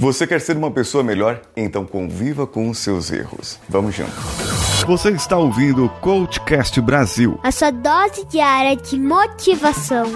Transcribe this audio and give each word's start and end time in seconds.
Você 0.00 0.26
quer 0.26 0.40
ser 0.40 0.56
uma 0.56 0.70
pessoa 0.70 1.04
melhor? 1.04 1.42
Então 1.54 1.84
conviva 1.84 2.46
com 2.46 2.70
os 2.70 2.78
seus 2.78 3.12
erros. 3.12 3.58
Vamos 3.68 3.94
junto. 3.94 4.10
Você 4.86 5.10
está 5.10 5.36
ouvindo 5.36 5.84
o 5.84 5.90
Coachcast 5.90 6.80
Brasil 6.80 7.38
a 7.42 7.52
sua 7.52 7.70
dose 7.70 8.24
diária 8.24 8.74
de 8.76 8.98
motivação. 8.98 10.06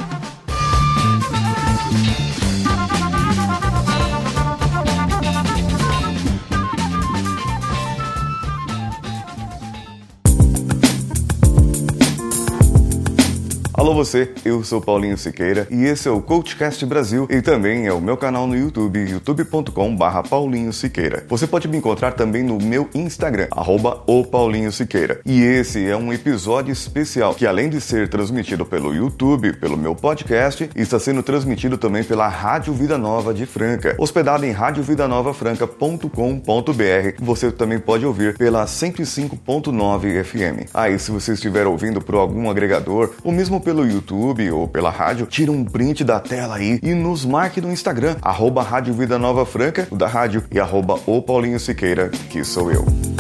Alô 13.85 13.93
você, 13.93 14.33
eu 14.47 14.65
sou 14.65 14.81
Paulinho 14.81 15.19
Siqueira 15.19 15.69
e 15.71 15.85
esse 15.85 16.09
é 16.09 16.11
o 16.11 16.23
Coachcast 16.23 16.87
Brasil 16.87 17.27
e 17.29 17.43
também 17.43 17.87
é 17.87 17.93
o 17.93 18.01
meu 18.01 18.17
canal 18.17 18.47
no 18.47 18.57
YouTube, 18.57 18.99
youtube.com 18.99 19.95
barra 19.95 20.23
Paulinho 20.23 20.73
Siqueira. 20.73 21.27
Você 21.29 21.47
pode 21.47 21.69
me 21.69 21.77
encontrar 21.77 22.13
também 22.13 22.43
no 22.43 22.57
meu 22.57 22.89
Instagram, 22.95 23.47
arroba 23.51 24.03
o 24.07 24.25
Paulinho 24.25 24.73
Siqueira. 24.73 25.21
E 25.27 25.43
esse 25.43 25.87
é 25.87 25.95
um 25.95 26.15
episódio 26.15 26.73
especial 26.73 27.35
que 27.35 27.47
além 27.47 27.69
de 27.69 27.79
ser 27.79 28.09
transmitido 28.09 28.65
pelo 28.65 28.95
YouTube, 28.95 29.53
pelo 29.53 29.77
meu 29.77 29.95
podcast, 29.95 30.71
está 30.75 30.99
sendo 30.99 31.23
transmitido 31.23 31.77
também 31.77 32.03
pela 32.03 32.27
Rádio 32.27 32.73
Vida 32.73 32.97
Nova 32.97 33.35
de 33.35 33.45
Franca. 33.45 33.97
Hospedado 33.99 34.47
em 34.47 34.51
radiovidanovafranca.com.br, 34.51 37.19
você 37.19 37.53
também 37.53 37.79
pode 37.79 38.07
ouvir 38.07 38.35
pela 38.39 38.65
105.9 38.65 40.25
FM. 40.25 40.71
Aí, 40.73 40.99
se 40.99 41.11
você 41.11 41.35
estiver 41.35 41.67
ouvindo 41.67 42.01
por 42.01 42.15
algum 42.15 42.49
agregador, 42.49 43.13
ou 43.23 43.31
mesmo 43.31 43.61
pelo 43.61 43.74
pelo 43.75 43.85
YouTube 43.85 44.49
ou 44.53 44.69
pela 44.69 44.89
rádio, 44.89 45.27
tira 45.27 45.51
um 45.51 45.65
print 45.65 46.05
da 46.05 46.21
tela 46.21 46.55
aí 46.57 46.79
e 46.81 46.95
nos 46.95 47.25
marque 47.25 47.61
no 47.61 47.73
Instagram, 47.73 48.17
arroba 48.23 48.63
Rádio 48.63 48.95
Vida 48.95 49.19
Nova 49.19 49.45
Franca, 49.45 49.89
o 49.91 49.97
da 49.97 50.07
rádio, 50.07 50.45
e 50.53 50.61
arroba 50.61 51.01
o 51.07 51.21
Paulinho 51.21 51.59
Siqueira, 51.59 52.09
que 52.09 52.45
sou 52.45 52.71
eu. 52.71 53.14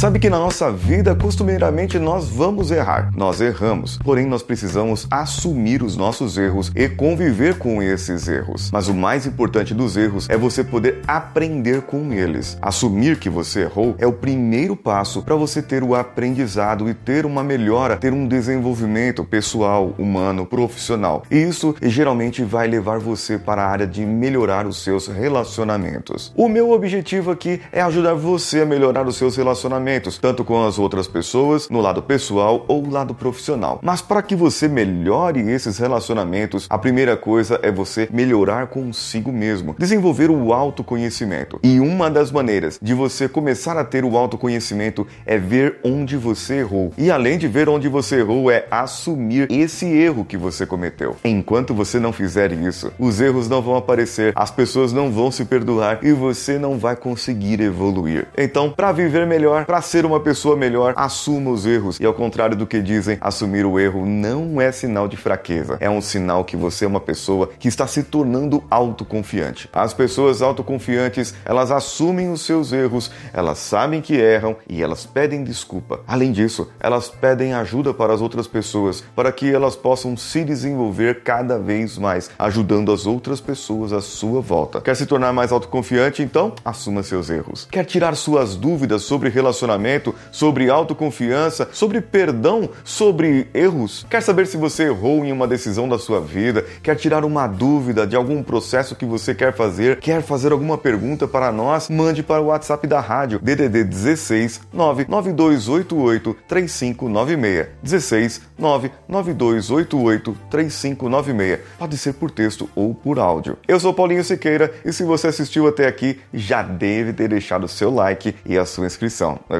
Sabe 0.00 0.18
que 0.18 0.30
na 0.30 0.38
nossa 0.38 0.72
vida, 0.72 1.14
costumeiramente, 1.14 1.98
nós 1.98 2.26
vamos 2.26 2.70
errar. 2.70 3.12
Nós 3.14 3.38
erramos. 3.38 3.98
Porém, 3.98 4.24
nós 4.24 4.42
precisamos 4.42 5.06
assumir 5.10 5.82
os 5.82 5.94
nossos 5.94 6.38
erros 6.38 6.72
e 6.74 6.88
conviver 6.88 7.58
com 7.58 7.82
esses 7.82 8.26
erros. 8.26 8.70
Mas 8.72 8.88
o 8.88 8.94
mais 8.94 9.26
importante 9.26 9.74
dos 9.74 9.98
erros 9.98 10.26
é 10.30 10.38
você 10.38 10.64
poder 10.64 11.02
aprender 11.06 11.82
com 11.82 12.14
eles. 12.14 12.56
Assumir 12.62 13.18
que 13.18 13.28
você 13.28 13.64
errou 13.64 13.94
é 13.98 14.06
o 14.06 14.12
primeiro 14.14 14.74
passo 14.74 15.20
para 15.20 15.36
você 15.36 15.60
ter 15.60 15.82
o 15.82 15.94
aprendizado 15.94 16.88
e 16.88 16.94
ter 16.94 17.26
uma 17.26 17.44
melhora, 17.44 17.98
ter 17.98 18.14
um 18.14 18.26
desenvolvimento 18.26 19.22
pessoal, 19.22 19.94
humano, 19.98 20.46
profissional. 20.46 21.24
E 21.30 21.36
isso 21.36 21.76
geralmente 21.82 22.42
vai 22.42 22.66
levar 22.66 22.98
você 22.98 23.36
para 23.36 23.64
a 23.64 23.68
área 23.68 23.86
de 23.86 24.06
melhorar 24.06 24.66
os 24.66 24.82
seus 24.82 25.08
relacionamentos. 25.08 26.32
O 26.34 26.48
meu 26.48 26.70
objetivo 26.70 27.30
aqui 27.30 27.60
é 27.70 27.82
ajudar 27.82 28.14
você 28.14 28.62
a 28.62 28.64
melhorar 28.64 29.06
os 29.06 29.16
seus 29.16 29.36
relacionamentos 29.36 29.89
relacionamentos, 29.90 30.18
tanto 30.18 30.44
com 30.44 30.64
as 30.64 30.78
outras 30.78 31.08
pessoas, 31.08 31.68
no 31.68 31.80
lado 31.80 32.02
pessoal 32.02 32.64
ou 32.68 32.88
lado 32.88 33.14
profissional. 33.14 33.80
Mas 33.82 34.00
para 34.00 34.22
que 34.22 34.36
você 34.36 34.68
melhore 34.68 35.40
esses 35.40 35.78
relacionamentos, 35.78 36.66
a 36.70 36.78
primeira 36.78 37.16
coisa 37.16 37.58
é 37.62 37.70
você 37.72 38.08
melhorar 38.12 38.68
consigo 38.68 39.32
mesmo, 39.32 39.74
desenvolver 39.78 40.30
o 40.30 40.52
autoconhecimento. 40.52 41.58
E 41.62 41.80
uma 41.80 42.10
das 42.10 42.30
maneiras 42.30 42.78
de 42.80 42.94
você 42.94 43.28
começar 43.28 43.76
a 43.76 43.84
ter 43.84 44.04
o 44.04 44.16
autoconhecimento 44.16 45.06
é 45.26 45.36
ver 45.38 45.78
onde 45.84 46.16
você 46.16 46.58
errou. 46.58 46.92
E 46.96 47.10
além 47.10 47.38
de 47.38 47.48
ver 47.48 47.68
onde 47.68 47.88
você 47.88 48.20
errou, 48.20 48.50
é 48.50 48.66
assumir 48.70 49.50
esse 49.50 49.86
erro 49.86 50.24
que 50.24 50.36
você 50.36 50.66
cometeu. 50.66 51.16
Enquanto 51.24 51.74
você 51.74 51.98
não 51.98 52.12
fizer 52.12 52.52
isso, 52.52 52.92
os 52.98 53.20
erros 53.20 53.48
não 53.48 53.62
vão 53.62 53.76
aparecer, 53.76 54.32
as 54.36 54.50
pessoas 54.50 54.92
não 54.92 55.10
vão 55.10 55.30
se 55.30 55.44
perdoar 55.44 56.00
e 56.02 56.12
você 56.12 56.58
não 56.58 56.78
vai 56.78 56.94
conseguir 56.94 57.60
evoluir. 57.60 58.28
Então, 58.36 58.70
para 58.70 58.92
viver 58.92 59.26
melhor, 59.26 59.64
para 59.64 59.79
para 59.80 59.86
ser 59.86 60.04
uma 60.04 60.20
pessoa 60.20 60.54
melhor, 60.56 60.92
assuma 60.94 61.50
os 61.50 61.64
erros. 61.64 61.98
E 61.98 62.04
ao 62.04 62.12
contrário 62.12 62.54
do 62.54 62.66
que 62.66 62.82
dizem, 62.82 63.16
assumir 63.18 63.64
o 63.64 63.80
erro 63.80 64.04
não 64.04 64.60
é 64.60 64.70
sinal 64.70 65.08
de 65.08 65.16
fraqueza. 65.16 65.78
É 65.80 65.88
um 65.88 66.02
sinal 66.02 66.44
que 66.44 66.54
você 66.54 66.84
é 66.84 66.88
uma 66.88 67.00
pessoa 67.00 67.48
que 67.58 67.66
está 67.66 67.86
se 67.86 68.02
tornando 68.02 68.62
autoconfiante. 68.70 69.70
As 69.72 69.94
pessoas 69.94 70.42
autoconfiantes, 70.42 71.34
elas 71.46 71.70
assumem 71.70 72.30
os 72.30 72.42
seus 72.42 72.74
erros, 72.74 73.10
elas 73.32 73.56
sabem 73.56 74.02
que 74.02 74.16
erram 74.16 74.54
e 74.68 74.82
elas 74.82 75.06
pedem 75.06 75.42
desculpa. 75.42 76.00
Além 76.06 76.30
disso, 76.30 76.70
elas 76.78 77.08
pedem 77.08 77.54
ajuda 77.54 77.94
para 77.94 78.12
as 78.12 78.20
outras 78.20 78.46
pessoas, 78.46 79.02
para 79.16 79.32
que 79.32 79.50
elas 79.50 79.76
possam 79.76 80.14
se 80.14 80.44
desenvolver 80.44 81.22
cada 81.22 81.58
vez 81.58 81.96
mais, 81.96 82.30
ajudando 82.38 82.92
as 82.92 83.06
outras 83.06 83.40
pessoas 83.40 83.94
à 83.94 84.02
sua 84.02 84.42
volta. 84.42 84.78
Quer 84.82 84.94
se 84.94 85.06
tornar 85.06 85.32
mais 85.32 85.50
autoconfiante? 85.50 86.22
Então, 86.22 86.52
assuma 86.62 87.02
seus 87.02 87.30
erros. 87.30 87.66
Quer 87.70 87.86
tirar 87.86 88.14
suas 88.14 88.54
dúvidas 88.54 89.04
sobre 89.04 89.30
relacionamento 89.30 89.69
relacionamento, 89.70 90.14
sobre 90.32 90.68
autoconfiança, 90.68 91.68
sobre 91.72 92.00
perdão, 92.00 92.68
sobre 92.84 93.48
erros? 93.54 94.06
Quer 94.10 94.22
saber 94.22 94.46
se 94.46 94.56
você 94.56 94.84
errou 94.84 95.24
em 95.24 95.32
uma 95.32 95.46
decisão 95.46 95.88
da 95.88 95.98
sua 95.98 96.20
vida? 96.20 96.64
Quer 96.82 96.96
tirar 96.96 97.24
uma 97.24 97.46
dúvida 97.46 98.06
de 98.06 98.16
algum 98.16 98.42
processo 98.42 98.96
que 98.96 99.04
você 99.04 99.34
quer 99.34 99.54
fazer? 99.54 99.98
Quer 100.00 100.22
fazer 100.22 100.52
alguma 100.52 100.76
pergunta 100.76 101.28
para 101.28 101.52
nós? 101.52 101.88
Mande 101.88 102.22
para 102.22 102.42
o 102.42 102.46
WhatsApp 102.46 102.86
da 102.86 103.00
rádio 103.00 103.38
DDD 103.40 103.84
16 103.84 104.60
99288 104.72 106.36
3596 106.48 107.66
16 107.82 108.40
99288 108.58 110.36
3596. 110.50 111.60
Pode 111.78 111.96
ser 111.96 112.14
por 112.14 112.30
texto 112.30 112.68
ou 112.74 112.94
por 112.94 113.18
áudio. 113.18 113.56
Eu 113.68 113.78
sou 113.78 113.94
Paulinho 113.94 114.24
Siqueira 114.24 114.72
e 114.84 114.92
se 114.92 115.04
você 115.04 115.28
assistiu 115.28 115.66
até 115.66 115.86
aqui, 115.86 116.20
já 116.32 116.62
deve 116.62 117.12
ter 117.12 117.28
deixado 117.28 117.68
seu 117.68 117.90
like 117.90 118.34
e 118.44 118.56
a 118.58 118.64
sua 118.64 118.86
inscrição. 118.86 119.38
Não 119.48 119.56
é 119.56 119.59